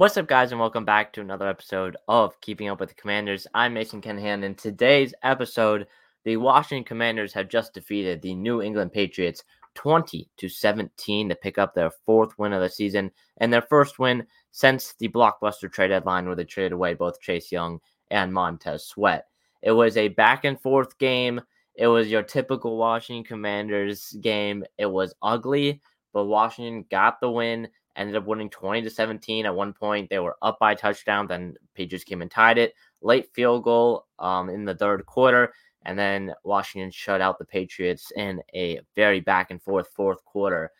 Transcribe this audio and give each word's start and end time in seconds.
What's 0.00 0.16
up, 0.16 0.28
guys, 0.28 0.50
and 0.50 0.58
welcome 0.58 0.86
back 0.86 1.12
to 1.12 1.20
another 1.20 1.46
episode 1.46 1.94
of 2.08 2.40
Keeping 2.40 2.70
Up 2.70 2.80
with 2.80 2.88
the 2.88 2.94
Commanders. 2.94 3.46
I'm 3.52 3.74
Mason 3.74 4.00
Kinnahan. 4.00 4.42
In 4.44 4.54
today's 4.54 5.12
episode, 5.22 5.86
the 6.24 6.38
Washington 6.38 6.84
Commanders 6.84 7.34
have 7.34 7.50
just 7.50 7.74
defeated 7.74 8.22
the 8.22 8.34
New 8.34 8.62
England 8.62 8.92
Patriots 8.92 9.44
20 9.74 10.30
to 10.38 10.48
17 10.48 11.28
to 11.28 11.34
pick 11.34 11.58
up 11.58 11.74
their 11.74 11.90
fourth 12.06 12.30
win 12.38 12.54
of 12.54 12.62
the 12.62 12.70
season 12.70 13.10
and 13.42 13.52
their 13.52 13.60
first 13.60 13.98
win 13.98 14.26
since 14.52 14.94
the 14.98 15.08
blockbuster 15.08 15.70
trade 15.70 15.88
deadline 15.88 16.24
where 16.24 16.34
they 16.34 16.44
traded 16.44 16.72
away 16.72 16.94
both 16.94 17.20
Chase 17.20 17.52
Young 17.52 17.78
and 18.10 18.32
Montez 18.32 18.86
Sweat. 18.86 19.26
It 19.60 19.72
was 19.72 19.98
a 19.98 20.08
back 20.08 20.46
and 20.46 20.58
forth 20.58 20.96
game. 20.96 21.42
It 21.74 21.88
was 21.88 22.10
your 22.10 22.22
typical 22.22 22.78
Washington 22.78 23.24
Commanders 23.24 24.16
game. 24.22 24.64
It 24.78 24.86
was 24.86 25.14
ugly, 25.20 25.82
but 26.14 26.24
Washington 26.24 26.86
got 26.90 27.20
the 27.20 27.30
win 27.30 27.68
ended 27.96 28.16
up 28.16 28.26
winning 28.26 28.50
20 28.50 28.82
to 28.82 28.90
17 28.90 29.46
at 29.46 29.54
one 29.54 29.72
point 29.72 30.08
they 30.08 30.18
were 30.18 30.36
up 30.42 30.58
by 30.58 30.74
touchdown 30.74 31.26
then 31.26 31.54
patriots 31.74 32.04
came 32.04 32.22
and 32.22 32.30
tied 32.30 32.58
it. 32.58 32.74
Late 33.02 33.28
field 33.32 33.64
goal 33.64 34.06
um, 34.18 34.50
in 34.50 34.64
the 34.64 34.74
third 34.74 35.04
quarter 35.06 35.52
and 35.86 35.98
then 35.98 36.34
washington 36.44 36.90
shut 36.90 37.20
out 37.20 37.38
the 37.38 37.44
patriots 37.44 38.12
in 38.16 38.40
a 38.54 38.80
very 38.94 39.20
back 39.20 39.50
and 39.50 39.62
forth 39.62 39.88
fourth 39.94 40.24
quarter. 40.24 40.70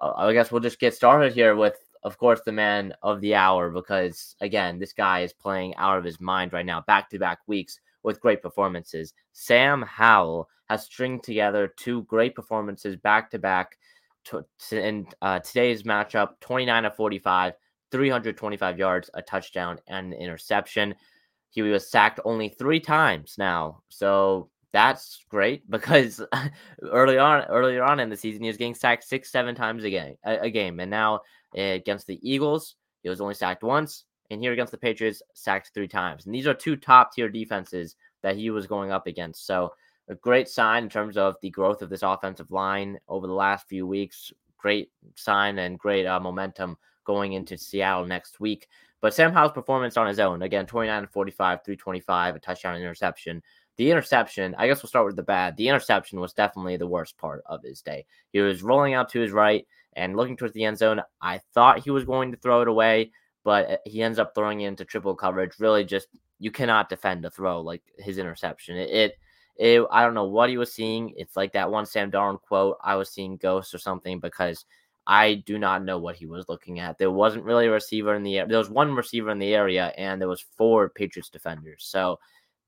Uh, 0.00 0.12
i 0.16 0.32
guess 0.32 0.50
we'll 0.50 0.60
just 0.60 0.80
get 0.80 0.94
started 0.94 1.32
here 1.32 1.56
with 1.56 1.76
of 2.02 2.16
course 2.16 2.40
the 2.44 2.52
man 2.52 2.94
of 3.02 3.20
the 3.20 3.34
hour 3.34 3.70
because 3.70 4.34
again 4.40 4.78
this 4.78 4.92
guy 4.92 5.20
is 5.20 5.32
playing 5.32 5.74
out 5.76 5.98
of 5.98 6.04
his 6.04 6.20
mind 6.20 6.52
right 6.52 6.66
now 6.66 6.80
back 6.82 7.10
to 7.10 7.18
back 7.18 7.40
weeks 7.46 7.78
with 8.02 8.20
great 8.20 8.42
performances. 8.42 9.12
Sam 9.32 9.82
howell 9.82 10.48
has 10.68 10.84
stringed 10.84 11.24
together 11.24 11.72
two 11.76 12.02
great 12.04 12.34
performances 12.34 12.96
back 12.96 13.30
to 13.30 13.38
back 13.38 13.76
in 14.72 15.06
uh, 15.22 15.40
today's 15.40 15.82
matchup 15.82 16.40
29 16.40 16.84
of 16.84 16.96
45, 16.96 17.54
325 17.90 18.78
yards, 18.78 19.10
a 19.14 19.22
touchdown, 19.22 19.78
and 19.86 20.12
an 20.12 20.20
interception. 20.20 20.94
He 21.50 21.62
was 21.62 21.90
sacked 21.90 22.20
only 22.24 22.48
three 22.48 22.80
times 22.80 23.34
now. 23.38 23.82
So 23.88 24.50
that's 24.72 25.24
great 25.28 25.68
because 25.70 26.22
early 26.82 27.18
on, 27.18 27.44
earlier 27.44 27.82
on 27.82 28.00
in 28.00 28.08
the 28.08 28.16
season, 28.16 28.42
he 28.42 28.48
was 28.48 28.56
getting 28.56 28.74
sacked 28.74 29.04
six, 29.04 29.30
seven 29.30 29.54
times 29.54 29.84
a 29.84 29.90
game. 29.90 30.16
A, 30.24 30.42
a 30.42 30.50
game, 30.50 30.80
and 30.80 30.90
now 30.90 31.16
uh, 31.56 31.60
against 31.60 32.06
the 32.06 32.20
Eagles, 32.22 32.76
he 33.02 33.08
was 33.08 33.20
only 33.20 33.34
sacked 33.34 33.62
once, 33.62 34.04
and 34.30 34.40
here 34.40 34.52
against 34.52 34.70
the 34.70 34.78
Patriots, 34.78 35.22
sacked 35.34 35.72
three 35.74 35.88
times. 35.88 36.26
And 36.26 36.34
these 36.34 36.46
are 36.46 36.54
two 36.54 36.76
top 36.76 37.12
tier 37.12 37.28
defenses 37.28 37.96
that 38.22 38.36
he 38.36 38.50
was 38.50 38.66
going 38.66 38.92
up 38.92 39.06
against. 39.06 39.46
So 39.46 39.72
a 40.10 40.16
great 40.16 40.48
sign 40.48 40.82
in 40.82 40.90
terms 40.90 41.16
of 41.16 41.36
the 41.40 41.50
growth 41.50 41.82
of 41.82 41.88
this 41.88 42.02
offensive 42.02 42.50
line 42.50 42.98
over 43.08 43.28
the 43.28 43.32
last 43.32 43.68
few 43.68 43.86
weeks. 43.86 44.32
Great 44.58 44.90
sign 45.14 45.58
and 45.60 45.78
great 45.78 46.04
uh, 46.04 46.18
momentum 46.18 46.76
going 47.04 47.34
into 47.34 47.56
Seattle 47.56 48.04
next 48.04 48.40
week. 48.40 48.68
But 49.00 49.14
Sam 49.14 49.32
Howell's 49.32 49.52
performance 49.52 49.96
on 49.96 50.08
his 50.08 50.18
own, 50.18 50.42
again, 50.42 50.66
29 50.66 51.06
45, 51.06 51.60
325, 51.64 52.34
a 52.34 52.38
touchdown 52.40 52.76
interception. 52.76 53.40
The 53.76 53.90
interception, 53.90 54.54
I 54.58 54.66
guess 54.66 54.82
we'll 54.82 54.88
start 54.88 55.06
with 55.06 55.16
the 55.16 55.22
bad. 55.22 55.56
The 55.56 55.68
interception 55.68 56.20
was 56.20 56.34
definitely 56.34 56.76
the 56.76 56.88
worst 56.88 57.16
part 57.16 57.42
of 57.46 57.62
his 57.62 57.80
day. 57.80 58.04
He 58.32 58.40
was 58.40 58.62
rolling 58.62 58.94
out 58.94 59.08
to 59.10 59.20
his 59.20 59.30
right 59.30 59.66
and 59.94 60.16
looking 60.16 60.36
towards 60.36 60.54
the 60.54 60.64
end 60.64 60.76
zone. 60.76 61.00
I 61.22 61.38
thought 61.54 61.78
he 61.78 61.90
was 61.90 62.04
going 62.04 62.32
to 62.32 62.36
throw 62.36 62.62
it 62.62 62.68
away, 62.68 63.12
but 63.44 63.70
uh, 63.70 63.76
he 63.86 64.02
ends 64.02 64.18
up 64.18 64.34
throwing 64.34 64.60
it 64.60 64.68
into 64.68 64.84
triple 64.84 65.14
coverage. 65.14 65.52
Really, 65.60 65.84
just 65.84 66.08
you 66.40 66.50
cannot 66.50 66.88
defend 66.88 67.24
a 67.24 67.30
throw 67.30 67.60
like 67.60 67.82
his 67.98 68.18
interception. 68.18 68.76
It, 68.76 68.90
it 68.90 69.12
it, 69.56 69.82
I 69.90 70.04
don't 70.04 70.14
know 70.14 70.24
what 70.24 70.50
he 70.50 70.56
was 70.56 70.72
seeing. 70.72 71.12
It's 71.16 71.36
like 71.36 71.52
that 71.52 71.70
one 71.70 71.86
Sam 71.86 72.10
Darnold 72.10 72.42
quote, 72.42 72.78
I 72.82 72.96
was 72.96 73.10
seeing 73.10 73.36
ghosts 73.36 73.74
or 73.74 73.78
something 73.78 74.20
because 74.20 74.64
I 75.06 75.34
do 75.46 75.58
not 75.58 75.84
know 75.84 75.98
what 75.98 76.16
he 76.16 76.26
was 76.26 76.48
looking 76.48 76.78
at. 76.78 76.98
There 76.98 77.10
wasn't 77.10 77.44
really 77.44 77.66
a 77.66 77.70
receiver 77.70 78.14
in 78.14 78.22
the 78.22 78.38
area. 78.38 78.48
There 78.48 78.58
was 78.58 78.70
one 78.70 78.94
receiver 78.94 79.30
in 79.30 79.38
the 79.38 79.54
area 79.54 79.92
and 79.96 80.20
there 80.20 80.28
was 80.28 80.44
four 80.56 80.88
Patriots 80.88 81.30
defenders. 81.30 81.84
So 81.84 82.18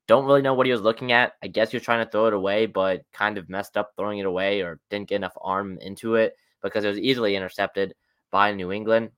don't 0.06 0.24
really 0.24 0.42
know 0.42 0.54
what 0.54 0.66
he 0.66 0.72
was 0.72 0.80
looking 0.80 1.12
at. 1.12 1.34
I 1.42 1.46
guess 1.46 1.70
he 1.70 1.76
was 1.76 1.84
trying 1.84 2.04
to 2.04 2.10
throw 2.10 2.26
it 2.26 2.34
away, 2.34 2.66
but 2.66 3.04
kind 3.12 3.38
of 3.38 3.48
messed 3.48 3.76
up 3.76 3.92
throwing 3.96 4.18
it 4.18 4.26
away 4.26 4.60
or 4.60 4.80
didn't 4.90 5.08
get 5.08 5.16
enough 5.16 5.36
arm 5.40 5.78
into 5.80 6.16
it 6.16 6.34
because 6.62 6.84
it 6.84 6.88
was 6.88 6.98
easily 6.98 7.36
intercepted 7.36 7.94
by 8.30 8.52
New 8.52 8.72
England. 8.72 9.10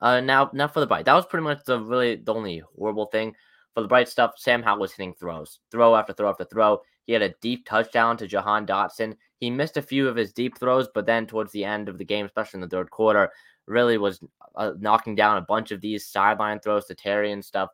Uh, 0.00 0.20
now, 0.20 0.50
now 0.52 0.68
for 0.68 0.80
the 0.80 0.86
bite. 0.86 1.06
That 1.06 1.14
was 1.14 1.26
pretty 1.26 1.44
much 1.44 1.64
the 1.64 1.80
really 1.80 2.16
the 2.16 2.34
only 2.34 2.62
horrible 2.76 3.06
thing 3.06 3.34
for 3.74 3.82
the 3.82 3.88
bright 3.88 4.08
stuff, 4.08 4.34
Sam 4.36 4.62
Howell 4.62 4.80
was 4.80 4.92
hitting 4.92 5.14
throws, 5.14 5.58
throw 5.70 5.96
after 5.96 6.12
throw 6.12 6.30
after 6.30 6.44
throw. 6.44 6.80
He 7.06 7.12
had 7.12 7.22
a 7.22 7.34
deep 7.42 7.66
touchdown 7.66 8.16
to 8.16 8.26
Jahan 8.26 8.66
Dotson. 8.66 9.16
He 9.40 9.50
missed 9.50 9.76
a 9.76 9.82
few 9.82 10.08
of 10.08 10.16
his 10.16 10.32
deep 10.32 10.58
throws, 10.58 10.88
but 10.94 11.06
then 11.06 11.26
towards 11.26 11.52
the 11.52 11.64
end 11.64 11.88
of 11.88 11.98
the 11.98 12.04
game, 12.04 12.24
especially 12.24 12.58
in 12.58 12.60
the 12.62 12.68
third 12.68 12.90
quarter, 12.90 13.30
really 13.66 13.98
was 13.98 14.20
uh, 14.56 14.72
knocking 14.78 15.14
down 15.14 15.36
a 15.36 15.42
bunch 15.42 15.72
of 15.72 15.80
these 15.80 16.06
sideline 16.06 16.60
throws 16.60 16.86
to 16.86 16.94
Terry 16.94 17.32
and 17.32 17.44
stuff. 17.44 17.70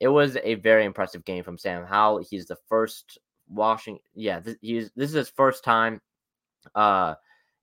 It 0.00 0.08
was 0.08 0.36
a 0.42 0.54
very 0.56 0.84
impressive 0.84 1.24
game 1.24 1.44
from 1.44 1.56
Sam 1.56 1.86
Howell. 1.86 2.24
He's 2.28 2.46
the 2.46 2.58
first 2.68 3.18
Washington. 3.48 4.02
Yeah, 4.14 4.40
this, 4.40 4.56
he's 4.60 4.90
this 4.96 5.10
is 5.10 5.16
his 5.16 5.28
first 5.30 5.64
time 5.64 6.00
uh, 6.74 7.14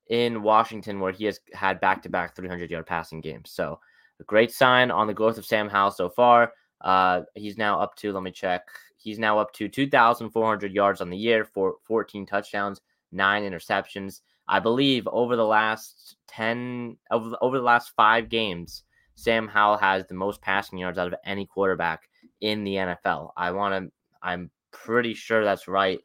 in 0.08 0.42
Washington 0.42 1.00
where 1.00 1.12
he 1.12 1.26
has 1.26 1.40
had 1.54 1.80
back 1.80 2.02
to 2.04 2.10
back 2.10 2.36
300 2.36 2.72
yard 2.72 2.88
passing 2.88 3.22
games. 3.22 3.52
So 3.52 3.80
a 4.20 4.24
great 4.24 4.52
sign 4.52 4.90
on 4.90 5.08
the 5.08 5.14
growth 5.14 5.38
of 5.38 5.46
Sam 5.46 5.70
Howell 5.70 5.92
so 5.92 6.10
far. 6.10 6.54
Uh, 6.84 7.22
he's 7.36 7.58
now 7.58 7.80
up 7.80 7.96
to, 7.96 8.12
let 8.12 8.24
me 8.24 8.32
check. 8.32 8.68
He's 8.98 9.20
now 9.20 9.40
up 9.40 9.54
to 9.54 9.68
2,400 9.68 10.72
yards 10.72 11.02
on 11.02 11.10
the 11.10 11.18
year 11.18 11.46
for 11.46 11.76
14 11.84 12.26
touchdowns, 12.26 12.82
nine 13.12 13.44
interceptions. 13.44 14.22
I 14.48 14.60
believe 14.60 15.08
over 15.08 15.36
the 15.36 15.46
last 15.46 16.18
10, 16.28 16.98
over, 17.12 17.36
over 17.42 17.58
the 17.58 17.64
last 17.64 17.94
five 17.96 18.30
games, 18.30 18.84
Sam 19.16 19.48
Howell 19.48 19.78
has 19.78 20.06
the 20.06 20.14
most 20.14 20.42
passing 20.42 20.80
yards 20.80 20.98
out 20.98 21.08
of 21.08 21.20
any 21.26 21.46
quarterback 21.46 22.10
in 22.42 22.64
the 22.64 22.76
NFL. 22.76 23.32
I 23.38 23.52
want 23.52 23.86
to, 23.86 23.92
I'm 24.22 24.50
pretty 24.72 25.14
sure 25.14 25.44
that's 25.44 25.68
right. 25.68 26.00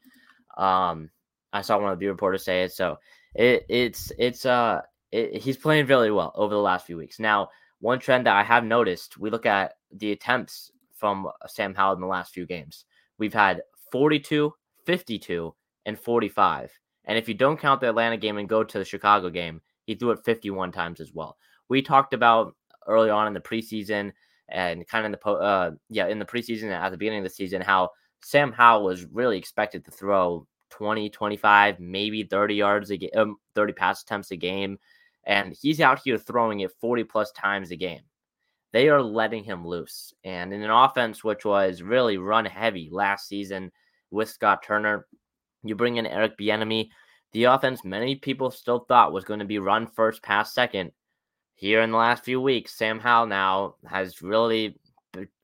Um, 0.56 1.10
I 1.52 1.62
saw 1.62 1.80
one 1.80 1.92
of 1.92 1.98
the 1.98 2.06
reporters 2.06 2.44
say 2.44 2.64
it. 2.64 2.72
So 2.72 2.98
it, 3.34 3.64
it's, 3.68 4.12
it's, 4.18 4.44
uh, 4.44 4.82
it, 5.10 5.40
he's 5.40 5.56
playing 5.56 5.86
really 5.86 6.10
well 6.10 6.32
over 6.34 6.54
the 6.54 6.60
last 6.60 6.86
few 6.86 6.96
weeks. 6.96 7.18
Now, 7.18 7.48
one 7.80 7.98
trend 7.98 8.26
that 8.26 8.36
I 8.36 8.42
have 8.42 8.64
noticed, 8.64 9.18
we 9.18 9.30
look 9.30 9.46
at 9.46 9.74
the 9.92 10.12
attempts 10.12 10.70
from 10.94 11.26
uh, 11.26 11.30
Sam 11.46 11.74
Howell 11.74 11.94
in 11.94 12.00
the 12.00 12.06
last 12.06 12.34
few 12.34 12.46
games. 12.46 12.84
We've 13.18 13.34
had 13.34 13.62
42, 13.92 14.52
52, 14.84 15.54
and 15.86 15.98
45. 15.98 16.72
And 17.04 17.16
if 17.16 17.28
you 17.28 17.34
don't 17.34 17.58
count 17.58 17.80
the 17.80 17.88
Atlanta 17.88 18.16
game 18.16 18.38
and 18.38 18.48
go 18.48 18.62
to 18.62 18.78
the 18.78 18.84
Chicago 18.84 19.30
game, 19.30 19.60
he 19.84 19.94
threw 19.94 20.10
it 20.10 20.24
51 20.24 20.72
times 20.72 21.00
as 21.00 21.12
well. 21.14 21.36
We 21.68 21.82
talked 21.82 22.12
about 22.14 22.54
early 22.86 23.10
on 23.10 23.26
in 23.26 23.34
the 23.34 23.40
preseason 23.40 24.12
and 24.48 24.86
kind 24.86 25.02
of 25.02 25.06
in 25.06 25.12
the 25.12 25.18
po- 25.18 25.36
uh 25.36 25.72
yeah 25.90 26.06
in 26.06 26.18
the 26.18 26.24
preseason 26.24 26.70
at 26.70 26.88
the 26.90 26.96
beginning 26.96 27.18
of 27.18 27.24
the 27.24 27.30
season 27.30 27.60
how 27.60 27.90
Sam 28.22 28.50
Howell 28.50 28.84
was 28.84 29.04
really 29.12 29.36
expected 29.36 29.84
to 29.84 29.90
throw 29.90 30.46
20, 30.70 31.10
25, 31.10 31.80
maybe 31.80 32.24
30 32.24 32.54
yards 32.54 32.90
a 32.90 32.96
game, 32.96 33.10
um, 33.16 33.36
30 33.54 33.72
pass 33.72 34.02
attempts 34.02 34.30
a 34.30 34.36
game 34.36 34.78
and 35.28 35.54
he's 35.60 35.80
out 35.80 36.00
here 36.02 36.16
throwing 36.16 36.60
it 36.60 36.72
40 36.80 37.04
plus 37.04 37.30
times 37.32 37.70
a 37.70 37.76
game. 37.76 38.00
They 38.72 38.88
are 38.88 39.02
letting 39.02 39.44
him 39.44 39.66
loose. 39.66 40.14
And 40.24 40.52
in 40.52 40.62
an 40.62 40.70
offense 40.70 41.22
which 41.22 41.44
was 41.44 41.82
really 41.82 42.16
run 42.16 42.46
heavy 42.46 42.88
last 42.90 43.28
season 43.28 43.70
with 44.10 44.30
Scott 44.30 44.62
Turner, 44.62 45.06
you 45.62 45.74
bring 45.74 45.96
in 45.96 46.06
Eric 46.06 46.38
Bieniemy. 46.38 46.88
The 47.32 47.44
offense 47.44 47.84
many 47.84 48.16
people 48.16 48.50
still 48.50 48.80
thought 48.80 49.12
was 49.12 49.24
going 49.24 49.40
to 49.40 49.46
be 49.46 49.58
run 49.58 49.86
first, 49.86 50.22
pass 50.22 50.54
second. 50.54 50.92
Here 51.54 51.82
in 51.82 51.90
the 51.90 51.98
last 51.98 52.24
few 52.24 52.40
weeks, 52.40 52.74
Sam 52.74 52.98
Howell 52.98 53.26
now 53.26 53.74
has 53.86 54.22
really 54.22 54.78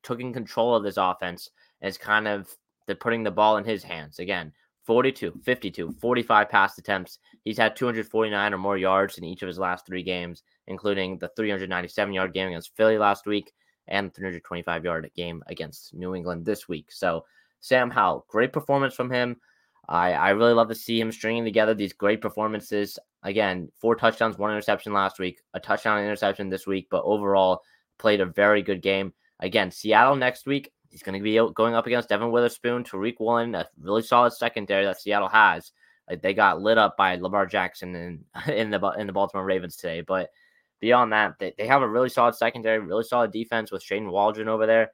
taken 0.03 0.33
control 0.33 0.77
of 0.77 0.83
this 0.83 0.97
offense 0.97 1.51
is 1.83 1.99
kind 1.99 2.27
of 2.27 2.49
they're 2.87 2.97
putting 2.97 3.23
the 3.23 3.31
ball 3.31 3.59
in 3.59 3.65
his 3.65 3.83
hands 3.83 4.19
again. 4.19 4.53
42, 4.85 5.41
52, 5.45 5.93
45 6.01 6.49
pass 6.49 6.79
attempts. 6.79 7.19
He's 7.45 7.59
had 7.59 7.77
249 7.77 8.55
or 8.55 8.59
more 8.59 8.77
yards 8.77 9.19
in 9.19 9.25
each 9.25 9.43
of 9.43 9.49
his 9.49 9.59
last 9.59 9.87
three 9.87 10.03
games, 10.03 10.43
including 10.67 11.19
the 11.19 11.31
397 11.37 12.13
yard 12.13 12.33
game 12.33 12.49
against 12.49 12.77
Philly 12.77 12.99
last 12.99 13.27
week 13.27 13.53
and 13.89 14.15
325 14.15 14.85
yard 14.85 15.11
game 15.17 15.43
against 15.47 15.95
New 15.95 16.15
England 16.15 16.45
this 16.45 16.69
week. 16.69 16.91
So, 16.91 17.25
Sam 17.61 17.91
Howell, 17.91 18.27
great 18.29 18.53
performance 18.53 18.95
from 18.95 19.11
him. 19.11 19.37
I, 19.89 20.13
I 20.13 20.31
really 20.31 20.53
love 20.53 20.69
to 20.69 20.75
see 20.75 21.01
him 21.01 21.13
stringing 21.13 21.45
together 21.45 21.75
these 21.75 21.93
great 21.93 22.21
performances. 22.21 22.99
Again, 23.23 23.71
four 23.81 23.97
touchdowns, 23.97 24.39
one 24.39 24.51
interception 24.51 24.93
last 24.93 25.19
week, 25.19 25.41
a 25.55 25.61
touchdown 25.61 26.03
interception 26.03 26.49
this 26.49 26.67
week, 26.67 26.89
but 26.91 27.05
overall 27.05 27.63
played 27.99 28.21
a 28.21 28.27
very 28.27 28.63
good 28.63 28.83
game. 28.83 29.13
Again, 29.41 29.71
Seattle 29.71 30.17
next 30.17 30.47
week. 30.47 30.73
He's 30.95 31.03
going 31.03 31.19
to 31.19 31.25
be 31.25 31.41
going 31.55 31.75
up 31.75 31.89
against 31.89 32.09
Devon 32.09 32.31
Witherspoon, 32.31 32.85
Tariq 32.85 33.19
Woolen, 33.19 33.57
a 33.57 33.67
really 33.81 34.01
solid 34.01 34.33
secondary 34.33 34.85
that 34.85 35.01
Seattle 35.01 35.29
has. 35.29 35.73
Like 36.09 36.23
they 36.23 36.35
got 36.35 36.63
lit 36.63 36.79
up 36.79 36.97
by 36.97 37.17
Lamar 37.17 37.47
Jackson 37.47 37.97
in 37.97 38.25
in 38.55 38.71
the 38.71 38.81
in 38.97 39.09
the 39.09 39.13
Baltimore 39.13 39.45
Ravens 39.45 39.75
today. 39.75 40.03
But 40.03 40.31
beyond 40.79 41.13
that, 41.13 41.35
they, 41.41 41.53
they 41.59 41.67
have 41.67 41.83
a 41.83 41.89
really 41.89 42.11
solid 42.11 42.37
secondary, 42.37 42.79
really 42.79 43.03
solid 43.03 43.33
defense 43.33 43.73
with 43.73 43.83
Shane 43.83 44.09
Waldron 44.09 44.47
over 44.47 44.67
there. 44.67 44.93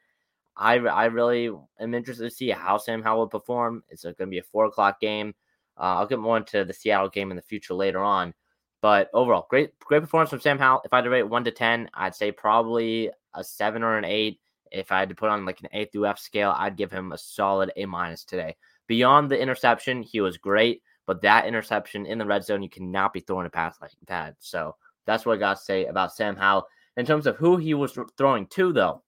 I, 0.56 0.76
I 0.76 1.04
really 1.06 1.50
am 1.78 1.92
interested 1.94 2.24
to 2.24 2.34
see 2.34 2.48
how 2.48 2.78
Sam 2.78 3.02
Howell 3.02 3.26
perform. 3.26 3.84
It's 3.90 4.04
going 4.04 4.14
to 4.16 4.26
be 4.26 4.38
a 4.38 4.42
four 4.42 4.64
o'clock 4.64 5.00
game. 5.00 5.34
Uh, 5.76 5.96
I'll 5.96 6.06
get 6.06 6.18
more 6.18 6.38
into 6.38 6.64
the 6.64 6.72
Seattle 6.72 7.10
game 7.10 7.30
in 7.30 7.36
the 7.36 7.42
future 7.42 7.74
later 7.74 8.00
on. 8.00 8.32
But 8.80 9.10
overall, 9.12 9.46
great 9.50 9.78
great 9.80 10.00
performance 10.00 10.30
from 10.30 10.40
Sam 10.40 10.58
Howell. 10.58 10.80
If 10.86 10.94
I 10.94 10.96
had 10.96 11.04
to 11.04 11.10
rate 11.10 11.24
one 11.24 11.44
to 11.44 11.50
ten, 11.50 11.90
I'd 11.92 12.14
say 12.14 12.32
probably 12.32 13.10
a 13.34 13.44
seven 13.44 13.82
or 13.82 13.98
an 13.98 14.06
eight. 14.06 14.40
If 14.70 14.92
I 14.92 14.98
had 15.00 15.08
to 15.08 15.14
put 15.14 15.30
on 15.30 15.44
like 15.44 15.60
an 15.60 15.68
A 15.72 15.86
through 15.86 16.06
F 16.06 16.18
scale, 16.18 16.54
I'd 16.56 16.76
give 16.76 16.90
him 16.90 17.12
a 17.12 17.18
solid 17.18 17.72
A 17.76 17.86
minus 17.86 18.24
today. 18.24 18.56
Beyond 18.86 19.30
the 19.30 19.40
interception, 19.40 20.02
he 20.02 20.20
was 20.20 20.36
great, 20.36 20.82
but 21.06 21.22
that 21.22 21.46
interception 21.46 22.06
in 22.06 22.18
the 22.18 22.26
red 22.26 22.44
zone, 22.44 22.62
you 22.62 22.68
cannot 22.68 23.12
be 23.12 23.20
throwing 23.20 23.46
a 23.46 23.50
pass 23.50 23.76
like 23.80 23.92
that. 24.06 24.36
So 24.38 24.76
that's 25.06 25.26
what 25.26 25.34
I 25.34 25.40
got 25.40 25.56
to 25.58 25.62
say 25.62 25.86
about 25.86 26.14
Sam 26.14 26.36
Howell. 26.36 26.66
In 26.96 27.06
terms 27.06 27.26
of 27.26 27.36
who 27.36 27.56
he 27.56 27.74
was 27.74 27.96
throwing 28.16 28.46
to, 28.48 28.72
though, 28.72 29.02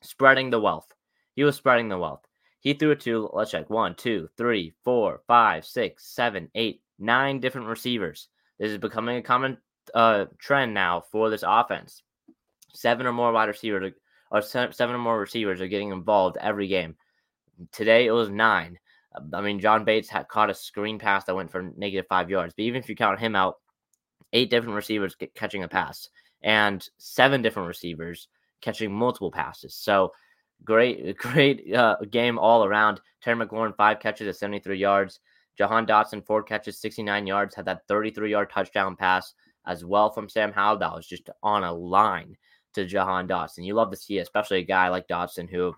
spreading 0.00 0.50
the 0.50 0.60
wealth. 0.60 0.92
He 1.34 1.44
was 1.44 1.56
spreading 1.56 1.88
the 1.88 1.98
wealth. 1.98 2.26
He 2.60 2.72
threw 2.72 2.92
it 2.92 3.00
to, 3.00 3.30
let's 3.32 3.50
check, 3.50 3.68
one, 3.68 3.94
two, 3.94 4.28
three, 4.36 4.74
four, 4.84 5.22
five, 5.26 5.64
six, 5.64 6.06
seven, 6.06 6.50
eight, 6.54 6.82
nine 6.98 7.40
different 7.40 7.68
receivers. 7.68 8.28
This 8.58 8.70
is 8.70 8.78
becoming 8.78 9.18
a 9.18 9.22
common 9.22 9.58
uh, 9.94 10.26
trend 10.38 10.72
now 10.74 11.04
for 11.12 11.30
this 11.30 11.44
offense. 11.46 12.02
Seven 12.74 13.06
or 13.06 13.12
more 13.12 13.32
wide 13.32 13.48
receivers, 13.48 13.92
or 14.30 14.42
seven 14.42 14.94
or 14.94 14.98
more 14.98 15.18
receivers 15.18 15.60
are 15.60 15.68
getting 15.68 15.90
involved 15.90 16.36
every 16.40 16.68
game. 16.68 16.96
Today 17.72 18.06
it 18.06 18.12
was 18.12 18.28
nine. 18.28 18.78
I 19.32 19.40
mean, 19.40 19.60
John 19.60 19.84
Bates 19.84 20.08
had 20.08 20.28
caught 20.28 20.50
a 20.50 20.54
screen 20.54 20.98
pass 20.98 21.24
that 21.24 21.34
went 21.34 21.50
for 21.50 21.62
negative 21.76 22.06
five 22.08 22.30
yards. 22.30 22.54
But 22.54 22.64
even 22.64 22.80
if 22.80 22.88
you 22.88 22.96
count 22.96 23.18
him 23.18 23.34
out, 23.34 23.56
eight 24.32 24.50
different 24.50 24.76
receivers 24.76 25.16
catching 25.34 25.62
a 25.62 25.68
pass 25.68 26.08
and 26.42 26.86
seven 26.98 27.42
different 27.42 27.68
receivers 27.68 28.28
catching 28.60 28.92
multiple 28.92 29.30
passes. 29.30 29.74
So 29.74 30.12
great, 30.64 31.16
great 31.18 31.72
uh, 31.74 31.96
game 32.10 32.38
all 32.38 32.64
around. 32.64 33.00
Terry 33.22 33.36
McLaurin, 33.36 33.76
five 33.76 34.00
catches 34.00 34.28
at 34.28 34.36
73 34.36 34.76
yards. 34.76 35.20
Jahan 35.56 35.86
Dotson, 35.86 36.24
four 36.24 36.42
catches, 36.42 36.78
69 36.78 37.26
yards, 37.26 37.54
had 37.54 37.64
that 37.64 37.86
33 37.88 38.30
yard 38.30 38.50
touchdown 38.50 38.94
pass 38.96 39.32
as 39.66 39.84
well 39.84 40.10
from 40.10 40.28
Sam 40.28 40.52
Howell. 40.52 40.78
That 40.78 40.94
was 40.94 41.06
just 41.06 41.30
on 41.42 41.64
a 41.64 41.72
line 41.72 42.36
to 42.76 42.86
Jahan 42.86 43.26
Dotson. 43.26 43.64
You 43.64 43.74
love 43.74 43.90
to 43.90 43.96
see, 43.96 44.18
especially 44.18 44.58
a 44.58 44.64
guy 44.64 44.88
like 44.88 45.08
Dotson 45.08 45.50
who 45.50 45.74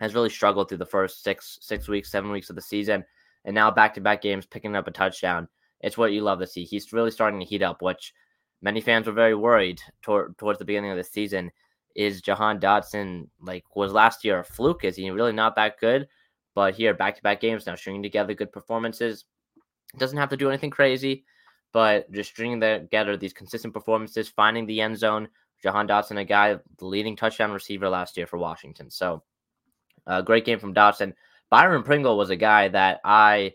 has 0.00 0.14
really 0.14 0.28
struggled 0.28 0.68
through 0.68 0.78
the 0.78 0.86
first 0.86 1.22
six, 1.22 1.58
six 1.62 1.88
weeks, 1.88 2.10
seven 2.10 2.30
weeks 2.30 2.50
of 2.50 2.56
the 2.56 2.62
season, 2.62 3.04
and 3.44 3.54
now 3.54 3.70
back 3.70 3.94
to 3.94 4.00
back 4.00 4.20
games 4.20 4.44
picking 4.44 4.76
up 4.76 4.86
a 4.86 4.90
touchdown. 4.90 5.48
It's 5.80 5.96
what 5.96 6.12
you 6.12 6.20
love 6.20 6.40
to 6.40 6.46
see. 6.46 6.64
He's 6.64 6.92
really 6.92 7.10
starting 7.10 7.40
to 7.40 7.46
heat 7.46 7.62
up, 7.62 7.82
which 7.82 8.12
many 8.62 8.80
fans 8.80 9.06
were 9.06 9.12
very 9.12 9.34
worried 9.34 9.80
tor- 10.02 10.34
towards 10.38 10.58
the 10.58 10.64
beginning 10.64 10.90
of 10.90 10.96
the 10.96 11.04
season. 11.04 11.50
Is 11.94 12.20
Jahan 12.20 12.58
Dotson 12.58 13.28
like 13.40 13.64
was 13.76 13.92
last 13.92 14.24
year 14.24 14.40
a 14.40 14.44
fluke? 14.44 14.84
Is 14.84 14.96
he 14.96 15.08
really 15.10 15.32
not 15.32 15.54
that 15.56 15.78
good? 15.78 16.08
But 16.54 16.74
here, 16.74 16.94
back 16.94 17.16
to 17.16 17.22
back 17.22 17.40
games 17.40 17.66
now, 17.66 17.76
stringing 17.76 18.02
together 18.02 18.34
good 18.34 18.52
performances. 18.52 19.24
Doesn't 19.98 20.18
have 20.18 20.30
to 20.30 20.36
do 20.36 20.48
anything 20.48 20.70
crazy, 20.70 21.24
but 21.72 22.10
just 22.10 22.30
stringing 22.30 22.60
together 22.60 23.16
these 23.16 23.32
consistent 23.32 23.72
performances, 23.72 24.28
finding 24.28 24.66
the 24.66 24.80
end 24.80 24.98
zone. 24.98 25.28
Jahan 25.64 25.88
Dotson, 25.88 26.20
a 26.20 26.24
guy, 26.26 26.58
the 26.78 26.84
leading 26.84 27.16
touchdown 27.16 27.50
receiver 27.50 27.88
last 27.88 28.18
year 28.18 28.26
for 28.26 28.38
Washington. 28.38 28.90
So, 28.90 29.22
a 30.06 30.22
great 30.22 30.44
game 30.44 30.58
from 30.58 30.74
Dotson. 30.74 31.14
Byron 31.48 31.82
Pringle 31.82 32.18
was 32.18 32.28
a 32.28 32.36
guy 32.36 32.68
that 32.68 33.00
I 33.02 33.54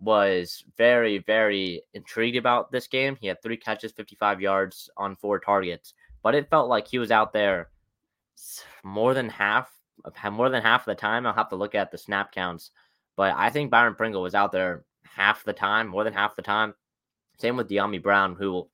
was 0.00 0.64
very, 0.76 1.18
very 1.18 1.82
intrigued 1.94 2.36
about 2.36 2.72
this 2.72 2.88
game. 2.88 3.16
He 3.20 3.28
had 3.28 3.40
three 3.40 3.56
catches, 3.56 3.92
55 3.92 4.40
yards 4.40 4.90
on 4.96 5.14
four 5.14 5.38
targets, 5.38 5.94
but 6.20 6.34
it 6.34 6.50
felt 6.50 6.68
like 6.68 6.88
he 6.88 6.98
was 6.98 7.12
out 7.12 7.32
there 7.32 7.70
more 8.82 9.14
than 9.14 9.28
half, 9.28 9.70
more 10.32 10.48
than 10.48 10.64
half 10.64 10.80
of 10.80 10.86
the 10.96 11.00
time. 11.00 11.26
I'll 11.26 11.32
have 11.32 11.50
to 11.50 11.56
look 11.56 11.76
at 11.76 11.92
the 11.92 11.98
snap 11.98 12.32
counts, 12.32 12.72
but 13.16 13.32
I 13.36 13.50
think 13.50 13.70
Byron 13.70 13.94
Pringle 13.94 14.22
was 14.22 14.34
out 14.34 14.50
there 14.50 14.84
half 15.04 15.44
the 15.44 15.52
time, 15.52 15.86
more 15.86 16.02
than 16.02 16.12
half 16.12 16.34
the 16.34 16.42
time. 16.42 16.74
Same 17.38 17.56
with 17.56 17.68
Dyami 17.68 18.02
Brown, 18.02 18.34
who 18.34 18.68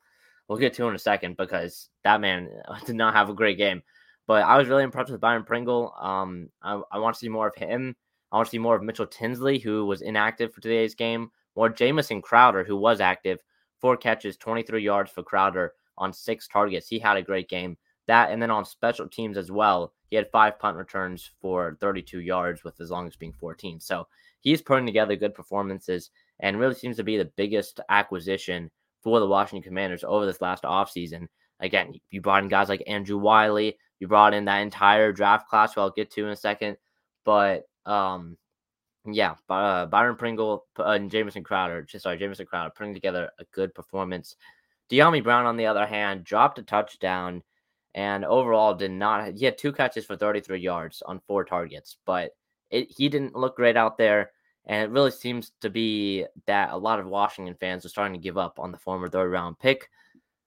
we'll, 0.48 0.58
get 0.58 0.74
to 0.74 0.86
in 0.88 0.94
a 0.94 0.98
second 0.98 1.36
because 1.36 1.88
that 2.04 2.20
man 2.20 2.48
did 2.86 2.96
not 2.96 3.14
have 3.14 3.28
a 3.28 3.34
great 3.34 3.58
game. 3.58 3.82
But 4.26 4.44
I 4.44 4.56
was 4.56 4.68
really 4.68 4.84
impressed 4.84 5.10
with 5.10 5.20
Byron 5.20 5.44
Pringle. 5.44 5.94
Um, 6.00 6.48
I, 6.62 6.80
I 6.92 6.98
want 6.98 7.14
to 7.14 7.18
see 7.18 7.28
more 7.28 7.48
of 7.48 7.56
him. 7.56 7.96
I 8.30 8.36
want 8.36 8.46
to 8.46 8.50
see 8.50 8.58
more 8.58 8.76
of 8.76 8.82
Mitchell 8.82 9.06
Tinsley, 9.06 9.58
who 9.58 9.84
was 9.84 10.00
inactive 10.00 10.54
for 10.54 10.60
today's 10.60 10.94
game, 10.94 11.30
or 11.54 11.68
Jamison 11.68 12.22
Crowder, 12.22 12.64
who 12.64 12.76
was 12.76 13.00
active. 13.00 13.40
Four 13.80 13.96
catches, 13.96 14.36
23 14.36 14.82
yards 14.82 15.10
for 15.10 15.22
Crowder 15.22 15.72
on 15.98 16.12
six 16.12 16.48
targets. 16.48 16.88
He 16.88 16.98
had 16.98 17.16
a 17.16 17.22
great 17.22 17.48
game. 17.48 17.76
That 18.06 18.30
and 18.30 18.40
then 18.40 18.50
on 18.50 18.64
special 18.64 19.08
teams 19.08 19.36
as 19.36 19.50
well, 19.50 19.92
he 20.08 20.16
had 20.16 20.30
five 20.30 20.58
punt 20.58 20.76
returns 20.76 21.30
for 21.40 21.76
32 21.80 22.20
yards, 22.20 22.64
with 22.64 22.80
as 22.80 22.90
long 22.90 23.06
as 23.06 23.16
being 23.16 23.32
14. 23.32 23.80
So 23.80 24.06
he's 24.40 24.62
putting 24.62 24.86
together 24.86 25.16
good 25.16 25.34
performances 25.34 26.10
and 26.40 26.58
really 26.58 26.74
seems 26.74 26.96
to 26.96 27.04
be 27.04 27.16
the 27.16 27.32
biggest 27.36 27.80
acquisition 27.88 28.70
for 29.02 29.20
the 29.20 29.26
Washington 29.26 29.68
Commanders 29.68 30.04
over 30.04 30.26
this 30.26 30.40
last 30.40 30.62
offseason. 30.64 31.26
Again, 31.60 31.94
you 32.10 32.20
brought 32.20 32.42
in 32.42 32.48
guys 32.48 32.68
like 32.68 32.82
Andrew 32.86 33.18
Wylie, 33.18 33.78
you 34.00 34.08
brought 34.08 34.34
in 34.34 34.46
that 34.46 34.58
entire 34.62 35.12
draft 35.12 35.48
class, 35.48 35.74
who 35.74 35.80
I'll 35.80 35.90
get 35.90 36.10
to 36.12 36.24
in 36.24 36.30
a 36.30 36.36
second. 36.36 36.76
But 37.24 37.64
um, 37.86 38.36
yeah, 39.04 39.34
uh, 39.48 39.86
Byron 39.86 40.16
Pringle 40.16 40.66
uh, 40.78 40.84
and 40.84 41.10
Jamison 41.10 41.44
Crowder, 41.44 41.86
sorry, 41.98 42.18
Jamison 42.18 42.46
Crowder 42.46 42.72
putting 42.76 42.94
together 42.94 43.30
a 43.38 43.44
good 43.52 43.74
performance. 43.74 44.36
Dyami 44.90 45.22
Brown, 45.22 45.46
on 45.46 45.56
the 45.56 45.66
other 45.66 45.86
hand, 45.86 46.24
dropped 46.24 46.58
a 46.58 46.62
touchdown 46.62 47.42
and 47.94 48.24
overall 48.24 48.74
did 48.74 48.90
not. 48.90 49.34
He 49.34 49.44
had 49.44 49.58
two 49.58 49.72
catches 49.72 50.04
for 50.04 50.16
33 50.16 50.60
yards 50.60 51.02
on 51.02 51.20
four 51.26 51.44
targets, 51.44 51.96
but 52.06 52.32
it, 52.70 52.90
he 52.90 53.08
didn't 53.08 53.36
look 53.36 53.56
great 53.56 53.76
out 53.76 53.98
there. 53.98 54.30
And 54.66 54.84
it 54.84 54.90
really 54.90 55.10
seems 55.10 55.52
to 55.60 55.70
be 55.70 56.26
that 56.46 56.70
a 56.70 56.76
lot 56.76 57.00
of 57.00 57.06
Washington 57.06 57.56
fans 57.58 57.84
are 57.84 57.88
starting 57.88 58.14
to 58.14 58.22
give 58.22 58.38
up 58.38 58.58
on 58.58 58.70
the 58.70 58.78
former 58.78 59.08
third 59.08 59.30
round 59.30 59.58
pick. 59.58 59.90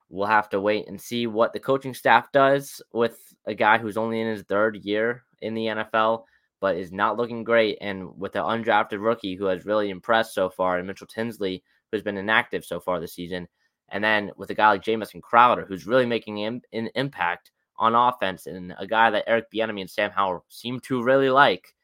We'll 0.09 0.27
have 0.27 0.49
to 0.49 0.61
wait 0.61 0.87
and 0.87 0.99
see 0.99 1.27
what 1.27 1.51
the 1.51 1.59
coaching 1.59 1.93
staff 1.93 2.31
does 2.31 2.81
with 2.93 3.19
a 3.45 3.53
guy 3.53 3.77
who's 3.77 3.97
only 3.97 4.21
in 4.21 4.27
his 4.27 4.43
third 4.43 4.77
year 4.77 5.23
in 5.41 5.53
the 5.53 5.65
NFL 5.65 6.23
but 6.65 6.77
is 6.77 6.91
not 6.91 7.15
looking 7.15 7.43
great. 7.43 7.77
And 7.79 8.17
with 8.17 8.33
the 8.33 8.39
undrafted 8.39 8.99
rookie 8.99 9.35
who 9.35 9.45
has 9.45 9.65
really 9.65 9.91
impressed 9.91 10.33
so 10.33 10.49
far, 10.49 10.77
and 10.77 10.87
Mitchell 10.87 11.05
Tinsley, 11.05 11.63
who's 11.91 12.01
been 12.01 12.17
inactive 12.17 12.65
so 12.65 12.79
far 12.79 12.99
this 12.99 13.13
season, 13.13 13.47
and 13.89 14.03
then 14.03 14.31
with 14.35 14.49
a 14.49 14.55
guy 14.55 14.69
like 14.69 14.81
Jamison 14.81 15.21
Crowder, 15.21 15.65
who's 15.65 15.85
really 15.85 16.07
making 16.07 16.43
an 16.43 16.61
impact 16.95 17.51
on 17.77 17.93
offense, 17.93 18.47
and 18.47 18.73
a 18.79 18.87
guy 18.87 19.11
that 19.11 19.25
Eric 19.27 19.51
Bieniemy 19.51 19.81
and 19.81 19.89
Sam 19.89 20.09
Howell 20.09 20.43
seem 20.49 20.79
to 20.79 21.03
really 21.03 21.29
like. 21.29 21.74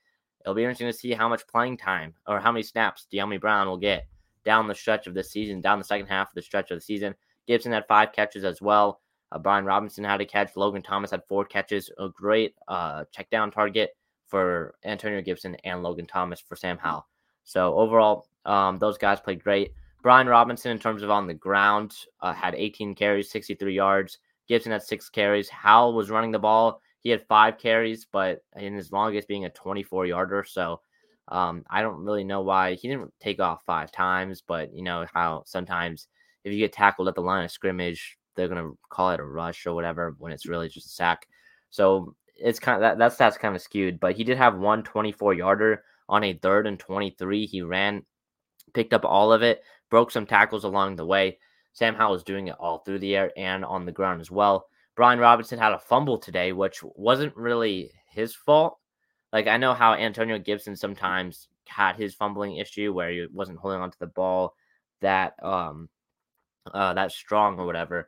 It'll 0.43 0.55
be 0.55 0.63
interesting 0.63 0.87
to 0.87 0.93
see 0.93 1.11
how 1.11 1.29
much 1.29 1.47
playing 1.47 1.77
time 1.77 2.13
or 2.27 2.39
how 2.39 2.51
many 2.51 2.63
snaps 2.63 3.07
Dyami 3.11 3.39
Brown 3.39 3.67
will 3.67 3.77
get 3.77 4.07
down 4.43 4.67
the 4.67 4.75
stretch 4.75 5.07
of 5.07 5.13
this 5.13 5.31
season, 5.31 5.61
down 5.61 5.77
the 5.77 5.85
second 5.85 6.07
half 6.07 6.29
of 6.29 6.35
the 6.35 6.41
stretch 6.41 6.71
of 6.71 6.77
the 6.77 6.81
season. 6.81 7.15
Gibson 7.47 7.71
had 7.71 7.87
five 7.87 8.11
catches 8.13 8.43
as 8.43 8.61
well. 8.61 9.01
Uh, 9.31 9.39
Brian 9.39 9.65
Robinson 9.65 10.03
had 10.03 10.21
a 10.21 10.25
catch. 10.25 10.55
Logan 10.55 10.81
Thomas 10.81 11.11
had 11.11 11.23
four 11.27 11.45
catches. 11.45 11.89
A 11.99 12.09
great 12.09 12.55
uh, 12.67 13.05
check 13.11 13.29
down 13.29 13.51
target 13.51 13.91
for 14.27 14.75
Antonio 14.83 15.21
Gibson 15.21 15.55
and 15.63 15.83
Logan 15.83 16.07
Thomas 16.07 16.39
for 16.39 16.55
Sam 16.55 16.77
Howell. 16.77 17.07
So 17.43 17.75
overall, 17.75 18.27
um, 18.45 18.79
those 18.79 18.97
guys 18.97 19.19
played 19.19 19.43
great. 19.43 19.73
Brian 20.01 20.27
Robinson, 20.27 20.71
in 20.71 20.79
terms 20.79 21.03
of 21.03 21.11
on 21.11 21.27
the 21.27 21.33
ground, 21.33 21.93
uh, 22.21 22.33
had 22.33 22.55
18 22.55 22.95
carries, 22.95 23.29
63 23.29 23.75
yards. 23.75 24.17
Gibson 24.47 24.71
had 24.71 24.83
six 24.83 25.09
carries. 25.09 25.49
Howell 25.49 25.93
was 25.93 26.09
running 26.09 26.31
the 26.31 26.39
ball. 26.39 26.81
He 27.01 27.09
had 27.09 27.27
five 27.27 27.57
carries, 27.57 28.05
but 28.05 28.43
in 28.55 28.73
his 28.73 28.91
longest 28.91 29.27
being 29.27 29.45
a 29.45 29.49
24 29.49 30.05
yarder. 30.05 30.45
So 30.47 30.81
um, 31.27 31.65
I 31.69 31.81
don't 31.81 32.03
really 32.03 32.23
know 32.23 32.41
why 32.41 32.75
he 32.75 32.87
didn't 32.87 33.13
take 33.19 33.39
off 33.39 33.65
five 33.65 33.91
times, 33.91 34.41
but 34.45 34.73
you 34.73 34.83
know 34.83 35.05
how 35.13 35.43
sometimes 35.45 36.07
if 36.43 36.53
you 36.53 36.59
get 36.59 36.73
tackled 36.73 37.07
at 37.07 37.15
the 37.15 37.21
line 37.21 37.43
of 37.43 37.51
scrimmage, 37.51 38.17
they're 38.35 38.47
going 38.47 38.63
to 38.63 38.77
call 38.89 39.11
it 39.11 39.19
a 39.19 39.23
rush 39.23 39.65
or 39.65 39.73
whatever 39.73 40.15
when 40.19 40.31
it's 40.31 40.45
really 40.45 40.69
just 40.69 40.87
a 40.87 40.89
sack. 40.89 41.27
So 41.69 42.15
it's 42.35 42.59
kind 42.59 42.75
of 42.75 42.81
that, 42.81 42.97
that 42.97 43.13
stat's 43.13 43.37
kind 43.37 43.55
of 43.55 43.61
skewed, 43.61 43.99
but 43.99 44.15
he 44.15 44.23
did 44.23 44.37
have 44.37 44.57
one 44.57 44.83
24 44.83 45.33
yarder 45.33 45.83
on 46.09 46.23
a 46.23 46.33
third 46.33 46.67
and 46.67 46.79
23. 46.79 47.45
He 47.45 47.61
ran, 47.61 48.03
picked 48.73 48.93
up 48.93 49.05
all 49.05 49.31
of 49.31 49.41
it, 49.41 49.63
broke 49.89 50.11
some 50.11 50.25
tackles 50.25 50.63
along 50.63 50.95
the 50.95 51.05
way. 51.05 51.37
Sam 51.73 51.95
Howell 51.95 52.13
was 52.13 52.23
doing 52.23 52.47
it 52.47 52.55
all 52.59 52.79
through 52.79 52.99
the 52.99 53.15
air 53.15 53.31
and 53.37 53.63
on 53.63 53.85
the 53.85 53.91
ground 53.91 54.19
as 54.19 54.29
well. 54.29 54.67
Brian 54.95 55.19
Robinson 55.19 55.59
had 55.59 55.73
a 55.73 55.79
fumble 55.79 56.17
today, 56.17 56.51
which 56.51 56.83
wasn't 56.83 57.35
really 57.35 57.91
his 58.09 58.35
fault. 58.35 58.77
Like 59.31 59.47
I 59.47 59.57
know 59.57 59.73
how 59.73 59.93
Antonio 59.93 60.37
Gibson 60.37 60.75
sometimes 60.75 61.47
had 61.67 61.95
his 61.95 62.13
fumbling 62.13 62.57
issue 62.57 62.93
where 62.93 63.11
he 63.11 63.27
wasn't 63.31 63.59
holding 63.59 63.81
onto 63.81 63.97
the 63.99 64.07
ball 64.07 64.55
that 64.99 65.33
um 65.41 65.89
uh 66.73 66.93
that 66.93 67.11
strong 67.11 67.57
or 67.59 67.65
whatever. 67.65 68.07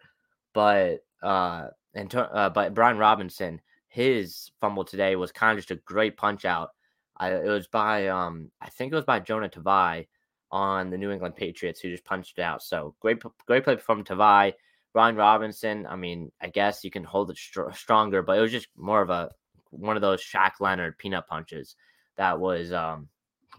But 0.53 1.05
uh 1.21 1.67
and 1.95 2.13
uh, 2.13 2.49
but 2.49 2.73
Brian 2.73 2.97
Robinson 2.97 3.61
his 3.87 4.51
fumble 4.59 4.83
today 4.83 5.15
was 5.15 5.31
kind 5.31 5.51
of 5.51 5.63
just 5.63 5.71
a 5.71 5.81
great 5.85 6.17
punch 6.17 6.45
out. 6.45 6.71
I, 7.15 7.31
it 7.31 7.47
was 7.47 7.67
by 7.67 8.07
um 8.07 8.51
I 8.59 8.69
think 8.69 8.91
it 8.91 8.95
was 8.95 9.05
by 9.05 9.19
Jonah 9.19 9.49
Tavai 9.49 10.07
on 10.51 10.89
the 10.89 10.97
New 10.97 11.11
England 11.11 11.35
Patriots 11.35 11.79
who 11.79 11.89
just 11.89 12.03
punched 12.05 12.37
it 12.37 12.41
out. 12.41 12.61
So 12.61 12.95
great 12.99 13.21
great 13.47 13.63
play 13.63 13.77
from 13.77 14.03
Tavai. 14.03 14.53
Brian 14.93 15.15
Robinson, 15.15 15.87
I 15.87 15.95
mean, 15.95 16.31
I 16.39 16.49
guess 16.49 16.83
you 16.83 16.91
can 16.91 17.03
hold 17.03 17.31
it 17.31 17.37
str- 17.37 17.71
stronger, 17.73 18.21
but 18.21 18.37
it 18.37 18.41
was 18.41 18.51
just 18.51 18.67
more 18.77 19.01
of 19.01 19.09
a 19.09 19.29
one 19.71 19.95
of 19.95 20.01
those 20.01 20.23
Shaq 20.23 20.51
Leonard 20.59 20.99
peanut 20.99 21.27
punches 21.27 21.75
that 22.15 22.39
was 22.39 22.71
um 22.71 23.07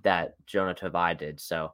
that 0.02 0.34
Jonah 0.46 0.74
Tavai 0.74 1.18
did. 1.18 1.40
So 1.40 1.72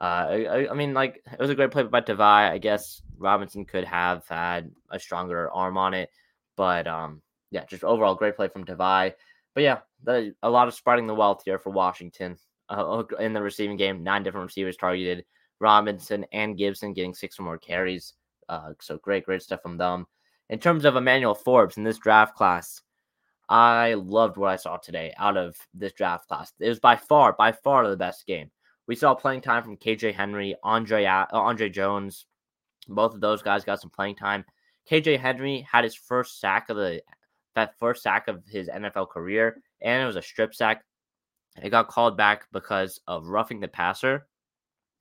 uh, 0.00 0.04
I, 0.04 0.68
I, 0.70 0.74
mean, 0.74 0.94
like 0.94 1.22
it 1.30 1.38
was 1.38 1.50
a 1.50 1.54
great 1.54 1.72
play 1.72 1.82
by 1.82 2.00
Tavai. 2.00 2.50
I 2.50 2.58
guess 2.58 3.02
Robinson 3.18 3.64
could 3.64 3.84
have 3.84 4.26
had 4.28 4.70
a 4.90 4.98
stronger 4.98 5.50
arm 5.50 5.76
on 5.76 5.92
it, 5.92 6.10
but 6.56 6.86
um, 6.86 7.20
yeah, 7.50 7.64
just 7.66 7.84
overall 7.84 8.14
great 8.14 8.36
play 8.36 8.48
from 8.48 8.64
Tavai. 8.64 9.12
But 9.54 9.62
yeah, 9.62 9.80
a 10.42 10.50
lot 10.50 10.68
of 10.68 10.74
spreading 10.74 11.06
the 11.06 11.14
wealth 11.14 11.42
here 11.44 11.58
for 11.58 11.70
Washington 11.70 12.38
uh, 12.70 13.02
in 13.18 13.32
the 13.34 13.42
receiving 13.42 13.76
game. 13.76 14.02
Nine 14.02 14.22
different 14.22 14.46
receivers 14.46 14.76
targeted. 14.76 15.24
Robinson 15.58 16.24
and 16.32 16.56
Gibson 16.56 16.94
getting 16.94 17.12
six 17.12 17.38
or 17.38 17.42
more 17.42 17.58
carries. 17.58 18.14
Uh, 18.50 18.72
so 18.80 18.98
great, 18.98 19.24
great 19.24 19.42
stuff 19.42 19.62
from 19.62 19.78
them. 19.78 20.06
In 20.48 20.58
terms 20.58 20.84
of 20.84 20.96
Emmanuel 20.96 21.36
Forbes 21.36 21.76
in 21.76 21.84
this 21.84 21.98
draft 21.98 22.34
class, 22.34 22.82
I 23.48 23.94
loved 23.94 24.36
what 24.36 24.50
I 24.50 24.56
saw 24.56 24.76
today 24.76 25.14
out 25.16 25.36
of 25.36 25.56
this 25.72 25.92
draft 25.92 26.26
class. 26.26 26.52
It 26.58 26.68
was 26.68 26.80
by 26.80 26.96
far, 26.96 27.32
by 27.32 27.52
far 27.52 27.88
the 27.88 27.96
best 27.96 28.26
game. 28.26 28.50
We 28.88 28.96
saw 28.96 29.14
playing 29.14 29.42
time 29.42 29.62
from 29.62 29.76
KJ 29.76 30.14
Henry, 30.14 30.56
Andre 30.64 31.04
uh, 31.04 31.26
Andre 31.30 31.68
Jones. 31.68 32.26
Both 32.88 33.14
of 33.14 33.20
those 33.20 33.40
guys 33.40 33.64
got 33.64 33.80
some 33.80 33.90
playing 33.90 34.16
time. 34.16 34.44
KJ 34.90 35.20
Henry 35.20 35.64
had 35.70 35.84
his 35.84 35.94
first 35.94 36.40
sack 36.40 36.70
of 36.70 36.76
the 36.76 37.00
that 37.54 37.78
first 37.78 38.02
sack 38.02 38.26
of 38.26 38.42
his 38.48 38.68
NFL 38.68 39.10
career, 39.10 39.62
and 39.80 40.02
it 40.02 40.06
was 40.06 40.16
a 40.16 40.22
strip 40.22 40.56
sack. 40.56 40.84
It 41.62 41.70
got 41.70 41.86
called 41.86 42.16
back 42.16 42.46
because 42.50 43.00
of 43.06 43.28
roughing 43.28 43.60
the 43.60 43.68
passer, 43.68 44.26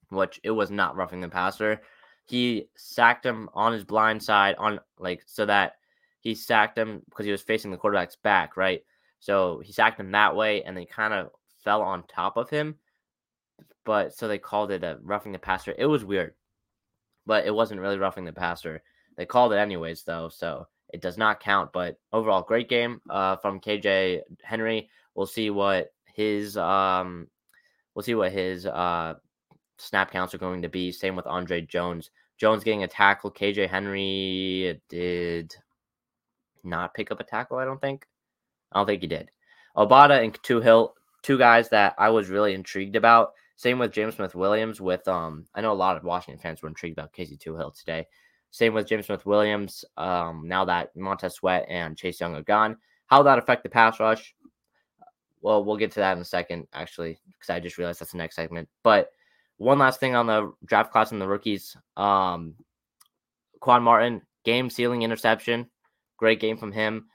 which 0.09 0.39
it 0.43 0.51
was 0.51 0.69
not 0.69 0.95
roughing 0.95 1.21
the 1.21 1.29
passer. 1.29 1.81
He 2.29 2.67
sacked 2.75 3.25
him 3.25 3.49
on 3.53 3.73
his 3.73 3.83
blind 3.83 4.21
side 4.21 4.55
on 4.59 4.79
like 4.99 5.23
so 5.25 5.45
that 5.47 5.73
he 6.19 6.35
sacked 6.35 6.77
him 6.77 7.01
because 7.09 7.25
he 7.25 7.31
was 7.31 7.41
facing 7.41 7.71
the 7.71 7.77
quarterback's 7.77 8.17
back, 8.17 8.55
right? 8.55 8.83
So 9.19 9.61
he 9.65 9.71
sacked 9.71 9.99
him 9.99 10.11
that 10.11 10.35
way, 10.35 10.63
and 10.63 10.77
they 10.77 10.85
kind 10.85 11.13
of 11.13 11.31
fell 11.63 11.81
on 11.81 12.03
top 12.03 12.37
of 12.37 12.49
him. 12.49 12.75
But 13.83 14.13
so 14.13 14.27
they 14.27 14.37
called 14.37 14.71
it 14.71 14.83
a 14.83 14.99
roughing 15.01 15.31
the 15.31 15.39
passer. 15.39 15.73
It 15.77 15.87
was 15.87 16.05
weird, 16.05 16.35
but 17.25 17.45
it 17.45 17.53
wasn't 17.53 17.81
really 17.81 17.97
roughing 17.97 18.25
the 18.25 18.33
passer. 18.33 18.83
They 19.17 19.25
called 19.25 19.51
it 19.53 19.57
anyways, 19.57 20.03
though, 20.03 20.29
so 20.29 20.67
it 20.93 21.01
does 21.01 21.17
not 21.17 21.39
count. 21.39 21.73
But 21.73 21.97
overall, 22.13 22.41
great 22.43 22.69
game 22.69 23.01
uh, 23.09 23.37
from 23.37 23.59
KJ 23.59 24.21
Henry. 24.43 24.89
We'll 25.15 25.25
see 25.25 25.49
what 25.49 25.91
his 26.13 26.57
um, 26.57 27.27
we'll 27.95 28.03
see 28.03 28.15
what 28.15 28.31
his 28.31 28.65
uh, 28.65 29.15
snap 29.79 30.11
counts 30.11 30.33
are 30.33 30.39
going 30.39 30.61
to 30.61 30.69
be. 30.69 30.91
Same 30.91 31.15
with 31.15 31.27
Andre 31.27 31.61
Jones. 31.61 32.11
Jones 32.37 32.63
getting 32.63 32.83
a 32.83 32.87
tackle. 32.87 33.31
KJ 33.31 33.69
Henry 33.69 34.81
did 34.89 35.55
not 36.63 36.93
pick 36.93 37.11
up 37.11 37.19
a 37.19 37.23
tackle. 37.23 37.57
I 37.57 37.65
don't 37.65 37.81
think. 37.81 38.05
I 38.71 38.79
don't 38.79 38.85
think 38.85 39.01
he 39.01 39.07
did. 39.07 39.31
Obada 39.75 40.23
and 40.23 40.33
Toohill, 40.41 40.91
two 41.21 41.37
guys 41.37 41.69
that 41.69 41.95
I 41.97 42.09
was 42.09 42.29
really 42.29 42.53
intrigued 42.53 42.95
about. 42.95 43.33
Same 43.55 43.79
with 43.79 43.91
James 43.91 44.15
Smith 44.15 44.35
Williams. 44.35 44.79
With 44.79 45.07
um, 45.07 45.45
I 45.53 45.61
know 45.61 45.71
a 45.71 45.73
lot 45.73 45.97
of 45.97 46.03
Washington 46.03 46.41
fans 46.41 46.61
were 46.61 46.69
intrigued 46.69 46.97
about 46.97 47.13
Casey 47.13 47.37
Toohill 47.37 47.77
today. 47.77 48.07
Same 48.51 48.73
with 48.73 48.87
James 48.87 49.05
Smith 49.05 49.25
Williams. 49.25 49.85
Um, 49.97 50.43
now 50.47 50.65
that 50.65 50.95
Montez 50.95 51.35
Sweat 51.35 51.65
and 51.69 51.97
Chase 51.97 52.19
Young 52.19 52.35
are 52.35 52.41
gone, 52.41 52.77
how 53.07 53.21
that 53.23 53.37
affect 53.37 53.63
the 53.63 53.69
pass 53.69 53.99
rush? 53.99 54.33
Well, 55.41 55.63
we'll 55.63 55.77
get 55.77 55.91
to 55.93 55.99
that 55.99 56.15
in 56.15 56.21
a 56.21 56.25
second, 56.25 56.67
actually, 56.73 57.19
because 57.27 57.49
I 57.49 57.59
just 57.59 57.77
realized 57.77 58.01
that's 58.01 58.11
the 58.11 58.17
next 58.17 58.35
segment. 58.35 58.67
But 58.83 59.09
one 59.59 59.77
last 59.77 59.99
thing 59.99 60.15
on 60.15 60.25
the 60.25 60.51
draft 60.65 60.91
class 60.91 61.11
and 61.11 61.21
the 61.21 61.27
rookies. 61.27 61.75
Um, 61.95 62.55
Quan 63.59 63.83
Martin, 63.83 64.21
game 64.45 64.69
sealing 64.69 65.03
interception. 65.03 65.69
Great 66.17 66.39
game 66.39 66.57
from 66.57 66.71
him. 66.71 67.07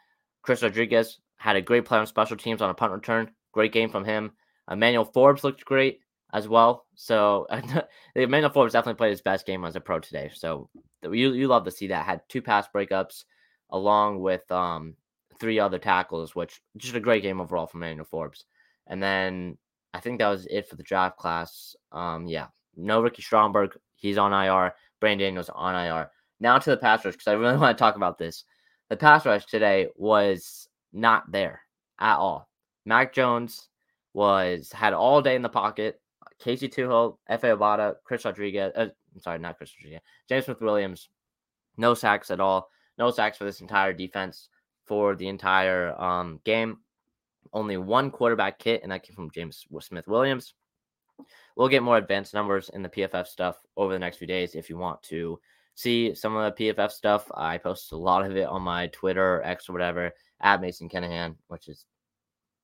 Chris 0.43 0.63
Rodriguez 0.63 1.19
had 1.39 1.57
a 1.57 1.63
great 1.63 1.87
play 1.87 1.99
on 1.99 2.07
special 2.07 2.37
teams 2.37 2.61
on 2.61 2.71
a 2.71 2.75
punt 2.75 2.93
return. 2.93 3.31
Great 3.53 3.73
game 3.73 3.89
from 3.89 4.05
him. 4.05 4.33
Emmanuel 4.71 5.07
Forbes 5.07 5.43
looked 5.43 5.65
great 5.65 6.01
as 6.35 6.47
well. 6.47 6.87
So 6.95 7.47
Emmanuel 8.15 8.53
Forbes 8.53 8.75
definitely 8.75 8.99
played 8.99 9.11
his 9.11 9.23
best 9.23 9.47
game 9.47 9.65
as 9.65 9.75
a 9.75 9.81
pro 9.81 10.01
today. 10.01 10.31
So 10.35 10.69
you 11.03 11.33
you 11.33 11.49
love 11.49 11.65
to 11.65 11.71
see 11.71 11.89
that. 11.89 12.05
Had 12.05 12.21
two 12.29 12.43
pass 12.43 12.67
breakups 12.75 13.25
along 13.71 14.21
with 14.21 14.51
um 14.53 14.97
three 15.41 15.59
other 15.59 15.79
tackles, 15.79 16.35
which 16.35 16.61
just 16.77 16.95
a 16.95 17.01
great 17.01 17.23
game 17.23 17.41
overall 17.41 17.67
from 17.67 17.83
Emmanuel 17.83 18.07
Forbes. 18.11 18.45
And 18.87 19.03
then 19.03 19.57
I 19.95 20.01
think 20.01 20.19
that 20.19 20.29
was 20.29 20.47
it 20.47 20.69
for 20.69 20.75
the 20.75 20.83
draft 20.83 21.17
class. 21.17 21.77
Um, 21.93 22.27
yeah, 22.27 22.49
no 22.77 23.01
Ricky 23.01 23.23
Stromberg. 23.23 23.79
He's 23.95 24.19
on 24.19 24.33
IR. 24.33 24.75
Braeden 25.01 25.19
Daniels 25.19 25.51
on 25.55 25.75
IR. 25.75 26.11
Now 26.41 26.59
to 26.59 26.71
the 26.71 26.77
pass 26.77 27.05
rush 27.05 27.15
because 27.15 27.29
I 27.29 27.35
really 27.35 27.57
want 27.59 27.79
to 27.79 27.81
talk 27.81 27.95
about 27.95 28.19
this. 28.19 28.45
The 28.91 28.97
pass 28.97 29.25
rush 29.25 29.47
today 29.47 29.89
was 29.95 30.69
not 30.93 31.31
there 31.31 31.61
at 32.01 32.17
all. 32.17 32.49
Mac 32.85 33.13
Jones 33.13 33.69
was 34.13 34.73
had 34.73 34.93
all 34.93 35.23
day 35.23 35.37
in 35.37 35.43
the 35.43 35.49
pocket. 35.49 36.01
Casey 36.41 36.69
Toohill, 36.69 37.19
Efe 37.31 37.57
Obada, 37.57 37.95
Chris 38.05 38.25
Rodriguez. 38.25 38.73
Uh, 38.75 38.89
I'm 39.15 39.21
sorry, 39.21 39.39
not 39.39 39.57
Chris 39.57 39.73
Rodriguez. 39.79 40.03
James 40.29 40.45
Smith 40.45 40.61
Williams. 40.61 41.09
No 41.77 41.95
sacks 41.95 42.31
at 42.33 42.41
all. 42.41 42.69
No 42.99 43.11
sacks 43.13 43.39
for 43.39 43.45
this 43.45 43.61
entire 43.61 43.93
defense 43.93 44.49
for 44.87 45.15
the 45.15 45.29
entire 45.29 45.99
um, 46.01 46.41
game. 46.45 46.79
Only 47.55 47.77
one 47.77 48.11
quarterback 48.11 48.61
hit, 48.61 48.83
and 48.83 48.93
that 48.93 49.05
came 49.05 49.17
from 49.17 49.31
James 49.31 49.65
Smith 49.81 50.09
Williams. 50.09 50.55
We'll 51.57 51.69
get 51.69 51.85
more 51.85 51.97
advanced 51.97 52.35
numbers 52.35 52.69
in 52.75 52.83
the 52.83 52.89
PFF 52.89 53.27
stuff 53.27 53.57
over 53.77 53.93
the 53.93 53.99
next 53.99 54.17
few 54.17 54.27
days 54.27 54.57
if 54.57 54.69
you 54.69 54.77
want 54.77 55.03
to 55.05 55.39
see 55.77 56.15
some 56.15 56.35
of 56.35 56.55
the 56.57 56.73
PFF 56.73 56.91
stuff. 56.91 57.31
I 57.33 57.59
post 57.59 57.93
a 57.93 57.97
lot 57.97 58.27
of 58.27 58.37
it 58.37 58.49
on 58.49 58.63
my 58.63 58.89
Twitter, 58.89 59.41
X, 59.45 59.69
or 59.69 59.73
whatever, 59.73 60.13
at 60.41 60.61
Mason 60.61 60.89
Kinnahan, 60.89 61.37
which 61.47 61.69
is 61.69 61.87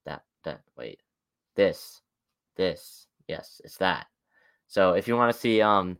that, 0.06 0.22
that, 0.44 0.60
wait, 0.76 1.00
this, 1.54 2.02
this, 2.56 3.06
yes, 3.28 3.60
it's 3.64 3.76
that. 3.76 4.06
So 4.66 4.94
if 4.94 5.06
you 5.06 5.16
want 5.16 5.32
to 5.32 5.38
see, 5.38 5.62
um, 5.62 5.98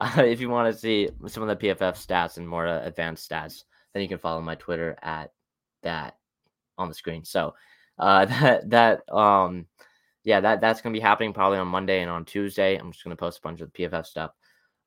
if 0.16 0.40
you 0.40 0.48
want 0.48 0.72
to 0.72 0.78
see 0.78 1.10
some 1.26 1.46
of 1.46 1.58
the 1.58 1.68
PFF 1.68 1.94
stats 1.94 2.38
and 2.38 2.48
more 2.48 2.66
advanced 2.66 3.30
stats, 3.30 3.64
then 3.92 4.02
you 4.02 4.08
can 4.08 4.18
follow 4.18 4.40
my 4.40 4.54
Twitter 4.54 4.96
at 5.02 5.32
that 5.82 6.16
on 6.78 6.88
the 6.88 6.94
screen. 6.94 7.24
So 7.24 7.54
uh, 8.00 8.24
that 8.26 8.70
that 8.70 9.12
um 9.12 9.66
yeah 10.24 10.40
that 10.40 10.60
that's 10.60 10.80
gonna 10.80 10.92
be 10.92 11.00
happening 11.00 11.32
probably 11.32 11.58
on 11.58 11.68
Monday 11.68 12.00
and 12.00 12.10
on 12.10 12.24
Tuesday. 12.24 12.76
I'm 12.76 12.92
just 12.92 13.04
gonna 13.04 13.16
post 13.16 13.38
a 13.38 13.42
bunch 13.42 13.60
of 13.60 13.72
the 13.72 13.84
PFF 13.84 14.06
stuff. 14.06 14.32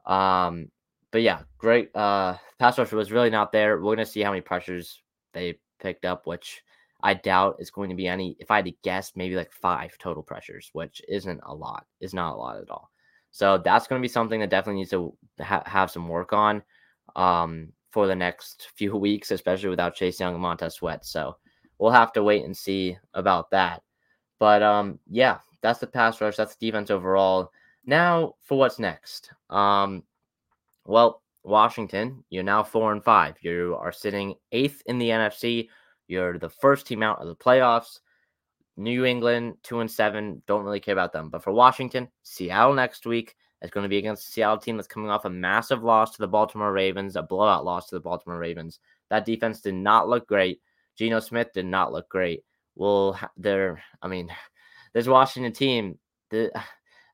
Um, 0.05 0.70
but 1.12 1.22
yeah, 1.22 1.43
great. 1.58 1.96
Uh, 1.96 2.36
pass 2.60 2.77
rush 2.77 2.91
was 2.91 3.12
really 3.12 3.29
not 3.29 3.51
there. 3.51 3.79
We're 3.82 3.96
gonna 3.96 4.05
see 4.05 4.22
how 4.22 4.32
many 4.32 4.41
pressures 4.41 5.01
they 5.34 5.60
picked 5.79 6.05
up, 6.05 6.27
which 6.27 6.62
I 7.01 7.13
doubt 7.13 7.58
is 7.60 7.72
going 7.72 7.89
to 7.89 7.96
be 7.96 8.08
any. 8.08 8.36
If 8.39 8.50
I 8.50 8.58
had 8.58 8.65
to 8.65 8.74
guess, 8.84 9.13
maybe 9.15 9.36
like 9.36 9.51
five 9.51 9.98
total 9.98 10.24
pressures, 10.24 10.70
which 10.74 11.01
isn't 11.08 11.41
a 11.46 11.53
lot. 11.53 11.86
Is 12.00 12.13
not 12.13 12.34
a 12.34 12.38
lot 12.38 12.58
at 12.58 12.70
all. 12.70 12.89
So 13.32 13.58
that's 13.58 13.88
going 13.88 14.00
to 14.00 14.05
be 14.05 14.12
something 14.12 14.39
that 14.39 14.50
definitely 14.50 14.79
needs 14.79 14.91
to 14.91 15.15
ha- 15.41 15.63
have 15.65 15.91
some 15.91 16.08
work 16.08 16.34
on. 16.34 16.63
Um, 17.15 17.74
for 17.93 18.08
the 18.08 18.15
next 18.15 18.70
few 18.75 18.98
weeks, 18.98 19.32
especially 19.32 19.70
without 19.70 19.96
Chase 19.96 20.20
Young 20.20 20.34
and 20.34 20.41
Montez 20.41 20.75
Sweat. 20.75 21.05
So 21.05 21.38
we'll 21.77 21.92
have 21.92 22.13
to 22.13 22.24
wait 22.24 22.46
and 22.46 22.56
see 22.56 22.98
about 23.13 23.51
that. 23.51 23.82
But 24.39 24.62
um, 24.62 25.00
yeah, 25.10 25.39
that's 25.62 25.80
the 25.80 25.88
pass 25.88 26.20
rush. 26.22 26.36
That's 26.36 26.56
the 26.56 26.68
defense 26.68 26.92
overall. 26.92 27.51
Now 27.86 28.36
for 28.42 28.58
what's 28.58 28.80
next. 28.80 29.32
Um, 29.50 30.03
well, 30.86 31.22
Washington, 31.44 32.24
you're 32.30 32.44
now 32.44 32.63
four 32.63 32.92
and 32.92 33.03
five. 33.03 33.36
You 33.42 33.77
are 33.80 33.92
sitting 33.92 34.36
eighth 34.51 34.82
in 34.86 34.98
the 34.98 35.10
NFC. 35.10 35.70
You're 36.08 36.38
the 36.38 36.50
first 36.50 36.88
team 36.88 37.03
out 37.03 37.20
of 37.20 37.27
the 37.27 37.36
playoffs. 37.36 38.00
New 38.75 39.06
England, 39.06 39.56
two 39.62 39.80
and 39.82 39.92
seven. 39.92 40.42
Don't 40.48 40.63
really 40.63 40.80
care 40.80 40.94
about 40.94 41.13
them. 41.13 41.30
But 41.30 41.44
for 41.44 41.51
Washington, 41.51 42.08
Seattle 42.24 42.74
next 42.74 43.06
week. 43.06 43.36
is 43.62 43.70
going 43.70 43.84
to 43.84 43.89
be 43.89 43.98
against 43.98 44.27
a 44.27 44.32
Seattle 44.32 44.58
team 44.58 44.77
that's 44.77 44.88
coming 44.88 45.10
off 45.10 45.25
a 45.25 45.30
massive 45.30 45.84
loss 45.84 46.12
to 46.12 46.22
the 46.22 46.27
Baltimore 46.27 46.74
Ravens, 46.74 47.15
a 47.15 47.22
blowout 47.22 47.65
loss 47.65 47.89
to 47.89 47.96
the 47.96 48.01
Baltimore 48.01 48.39
Ravens. 48.39 48.80
That 49.10 49.25
defense 49.25 49.62
did 49.62 49.75
not 49.75 50.10
look 50.10 50.27
great. 50.27 50.60
Geno 50.97 51.19
Smith 51.19 51.50
did 51.53 51.65
not 51.65 51.91
look 51.91 52.09
great. 52.09 52.43
Well, 52.75 53.19
they're, 53.38 53.81
I 54.01 54.07
mean, 54.07 54.29
this 54.93 55.07
Washington 55.07 55.53
team, 55.53 55.97
the, 56.29 56.51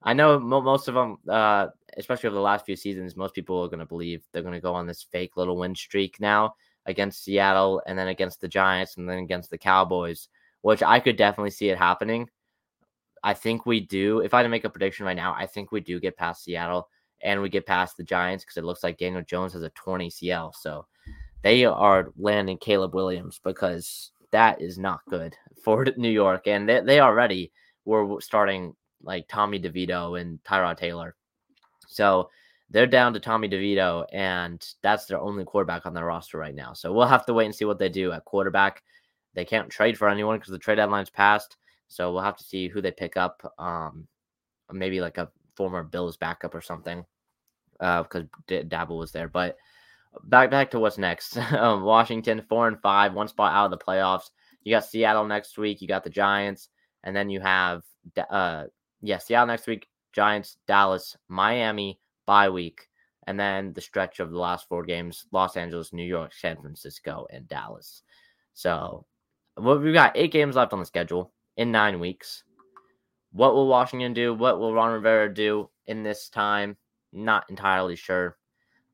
I 0.01 0.13
know 0.13 0.39
most 0.39 0.87
of 0.87 0.93
them, 0.93 1.17
uh, 1.27 1.67
especially 1.97 2.27
over 2.27 2.35
the 2.35 2.41
last 2.41 2.65
few 2.65 2.77
seasons, 2.77 3.17
most 3.17 3.35
people 3.35 3.61
are 3.61 3.67
going 3.67 3.79
to 3.79 3.85
believe 3.85 4.23
they're 4.31 4.41
going 4.41 4.53
to 4.53 4.61
go 4.61 4.73
on 4.73 4.87
this 4.87 5.05
fake 5.11 5.35
little 5.35 5.57
win 5.57 5.75
streak 5.75 6.21
now 6.21 6.53
against 6.85 7.23
Seattle 7.23 7.81
and 7.85 7.99
then 7.99 8.07
against 8.07 8.39
the 8.39 8.47
Giants 8.47 8.95
and 8.95 9.09
then 9.09 9.17
against 9.17 9.49
the 9.49 9.57
Cowboys, 9.57 10.29
which 10.61 10.81
I 10.81 11.01
could 11.01 11.17
definitely 11.17 11.51
see 11.51 11.69
it 11.69 11.77
happening. 11.77 12.29
I 13.23 13.33
think 13.33 13.65
we 13.65 13.81
do. 13.81 14.19
If 14.21 14.33
I 14.33 14.37
had 14.37 14.43
to 14.43 14.49
make 14.49 14.63
a 14.63 14.69
prediction 14.69 15.05
right 15.05 15.17
now, 15.17 15.35
I 15.37 15.45
think 15.45 15.71
we 15.71 15.81
do 15.81 15.99
get 15.99 16.15
past 16.15 16.45
Seattle 16.45 16.87
and 17.21 17.41
we 17.41 17.49
get 17.49 17.65
past 17.65 17.97
the 17.97 18.03
Giants 18.03 18.45
because 18.45 18.57
it 18.57 18.63
looks 18.63 18.83
like 18.83 18.97
Daniel 18.97 19.21
Jones 19.21 19.53
has 19.53 19.63
a 19.63 19.69
torn 19.71 20.01
ACL. 20.01 20.53
So 20.55 20.85
they 21.41 21.65
are 21.65 22.11
landing 22.17 22.57
Caleb 22.57 22.93
Williams 22.93 23.39
because 23.43 24.11
that 24.31 24.61
is 24.61 24.77
not 24.77 25.01
good 25.09 25.35
for 25.63 25.85
New 25.97 26.09
York. 26.09 26.47
And 26.47 26.67
they, 26.67 26.81
they 26.81 26.99
already 26.99 27.51
were 27.85 28.19
starting 28.21 28.75
like 29.01 29.27
Tommy 29.27 29.59
DeVito 29.59 30.19
and 30.19 30.43
Tyrod 30.43 30.77
Taylor. 30.77 31.15
So 31.87 32.29
they're 32.69 32.87
down 32.87 33.13
to 33.13 33.19
Tommy 33.19 33.49
DeVito, 33.49 34.05
and 34.13 34.63
that's 34.83 35.05
their 35.05 35.19
only 35.19 35.43
quarterback 35.43 35.85
on 35.85 35.93
their 35.93 36.05
roster 36.05 36.37
right 36.37 36.53
now. 36.53 36.73
So 36.73 36.93
we'll 36.93 37.07
have 37.07 37.25
to 37.25 37.33
wait 37.33 37.45
and 37.45 37.55
see 37.55 37.65
what 37.65 37.79
they 37.79 37.89
do 37.89 38.11
at 38.11 38.25
quarterback. 38.25 38.83
They 39.33 39.45
can't 39.45 39.69
trade 39.69 39.97
for 39.97 40.07
anyone 40.07 40.37
because 40.37 40.51
the 40.51 40.59
trade 40.59 40.75
deadline's 40.75 41.09
passed. 41.09 41.57
So 41.87 42.11
we'll 42.11 42.21
have 42.21 42.37
to 42.37 42.43
see 42.43 42.67
who 42.67 42.81
they 42.81 42.91
pick 42.91 43.17
up. 43.17 43.41
Um, 43.57 44.07
maybe 44.71 45.01
like 45.01 45.17
a 45.17 45.29
former 45.55 45.83
Bills 45.83 46.17
backup 46.17 46.53
or 46.53 46.61
something, 46.61 47.03
uh, 47.79 48.03
because 48.03 48.25
D- 48.45 48.63
Daboll 48.63 48.99
was 48.99 49.11
there. 49.11 49.27
But 49.27 49.57
back 50.23 50.51
back 50.51 50.71
to 50.71 50.79
what's 50.79 50.97
next. 50.97 51.37
um, 51.53 51.83
Washington 51.83 52.43
four 52.47 52.67
and 52.67 52.81
five, 52.81 53.13
one 53.13 53.27
spot 53.27 53.53
out 53.53 53.65
of 53.65 53.71
the 53.71 53.83
playoffs. 53.83 54.29
You 54.63 54.75
got 54.75 54.85
Seattle 54.85 55.25
next 55.25 55.57
week. 55.57 55.81
You 55.81 55.87
got 55.87 56.03
the 56.03 56.09
Giants, 56.09 56.69
and 57.03 57.15
then 57.15 57.29
you 57.29 57.39
have 57.39 57.83
uh 58.29 58.65
yeah 59.01 59.17
Seattle 59.17 59.47
next 59.47 59.67
week, 59.67 59.87
Giants, 60.13 60.57
Dallas, 60.67 61.17
Miami 61.27 61.99
bye 62.25 62.49
week, 62.49 62.87
and 63.27 63.39
then 63.39 63.73
the 63.73 63.81
stretch 63.81 64.19
of 64.19 64.31
the 64.31 64.37
last 64.37 64.67
four 64.67 64.83
games: 64.83 65.25
Los 65.31 65.57
Angeles, 65.57 65.93
New 65.93 66.03
York, 66.03 66.33
San 66.33 66.57
Francisco, 66.57 67.27
and 67.31 67.47
Dallas. 67.47 68.03
So 68.53 69.05
well, 69.57 69.79
we've 69.79 69.93
got 69.93 70.15
eight 70.15 70.31
games 70.31 70.55
left 70.55 70.73
on 70.73 70.79
the 70.79 70.85
schedule 70.85 71.31
in 71.57 71.71
nine 71.71 71.99
weeks. 71.99 72.43
What 73.31 73.53
will 73.53 73.67
Washington 73.67 74.13
do? 74.13 74.33
What 74.33 74.59
will 74.59 74.73
Ron 74.73 74.93
Rivera 74.93 75.33
do 75.33 75.69
in 75.87 76.03
this 76.03 76.29
time? 76.29 76.77
Not 77.11 77.49
entirely 77.49 77.95
sure, 77.95 78.37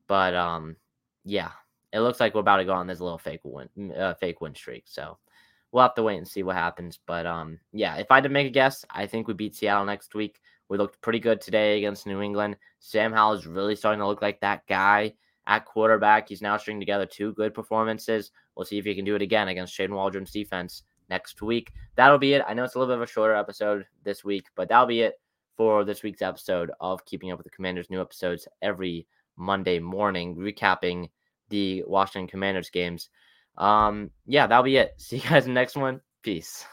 but 0.08 0.34
um, 0.34 0.76
yeah, 1.26 1.50
it 1.92 2.00
looks 2.00 2.20
like 2.20 2.34
we're 2.34 2.40
about 2.40 2.58
to 2.58 2.64
go 2.64 2.72
on 2.72 2.86
this 2.86 3.00
little 3.00 3.18
fake 3.18 3.40
win, 3.42 3.92
uh, 3.92 4.14
fake 4.14 4.40
win 4.40 4.54
streak. 4.54 4.84
So 4.86 5.18
we'll 5.72 5.82
have 5.82 5.94
to 5.96 6.02
wait 6.02 6.18
and 6.18 6.26
see 6.26 6.42
what 6.42 6.56
happens. 6.56 6.98
But 7.06 7.26
um, 7.26 7.58
yeah, 7.72 7.96
if 7.96 8.10
I 8.10 8.16
had 8.16 8.24
to 8.24 8.30
make 8.30 8.46
a 8.46 8.50
guess, 8.50 8.84
I 8.90 9.06
think 9.06 9.26
we 9.26 9.34
beat 9.34 9.54
Seattle 9.54 9.84
next 9.84 10.14
week. 10.14 10.40
We 10.68 10.78
looked 10.78 11.00
pretty 11.00 11.20
good 11.20 11.40
today 11.40 11.78
against 11.78 12.06
New 12.06 12.22
England. 12.22 12.56
Sam 12.80 13.12
Howell 13.12 13.34
is 13.34 13.46
really 13.46 13.76
starting 13.76 14.00
to 14.00 14.06
look 14.06 14.22
like 14.22 14.40
that 14.40 14.66
guy 14.68 15.14
at 15.46 15.64
quarterback. 15.64 16.28
He's 16.28 16.42
now 16.42 16.56
stringing 16.56 16.80
together 16.80 17.06
two 17.06 17.32
good 17.34 17.54
performances. 17.54 18.30
We'll 18.56 18.64
see 18.64 18.78
if 18.78 18.84
he 18.84 18.94
can 18.94 19.04
do 19.04 19.14
it 19.14 19.22
again 19.22 19.48
against 19.48 19.74
Shane 19.74 19.94
Waldron's 19.94 20.32
defense 20.32 20.82
next 21.08 21.42
week. 21.42 21.72
That'll 21.94 22.18
be 22.18 22.34
it. 22.34 22.44
I 22.46 22.54
know 22.54 22.64
it's 22.64 22.74
a 22.74 22.78
little 22.78 22.94
bit 22.94 23.02
of 23.02 23.08
a 23.08 23.12
shorter 23.12 23.34
episode 23.34 23.84
this 24.02 24.24
week, 24.24 24.46
but 24.56 24.68
that'll 24.68 24.86
be 24.86 25.02
it 25.02 25.20
for 25.56 25.84
this 25.84 26.02
week's 26.02 26.22
episode 26.22 26.70
of 26.80 27.04
Keeping 27.04 27.30
Up 27.30 27.38
with 27.38 27.44
the 27.44 27.50
Commanders. 27.50 27.90
New 27.90 28.00
episodes 28.00 28.48
every 28.60 29.06
Monday 29.36 29.78
morning, 29.78 30.34
recapping 30.34 31.10
the 31.48 31.84
Washington 31.86 32.28
Commanders 32.28 32.70
games. 32.70 33.08
Um, 33.56 34.10
yeah, 34.26 34.46
that'll 34.46 34.64
be 34.64 34.76
it. 34.76 34.92
See 34.98 35.16
you 35.16 35.28
guys 35.28 35.46
in 35.46 35.54
the 35.54 35.60
next 35.60 35.76
one. 35.76 36.00
Peace. 36.22 36.64